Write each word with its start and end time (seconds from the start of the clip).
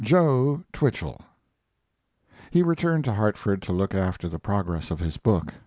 "JOE" 0.03 0.63
TWICHELL. 0.73 1.21
He 2.49 2.63
returned 2.63 3.05
to 3.05 3.13
Hartford 3.13 3.61
to 3.61 3.71
look 3.71 3.93
after 3.93 4.27
the 4.27 4.39
progress 4.39 4.89
of 4.89 4.99
his 4.99 5.17
book. 5.17 5.53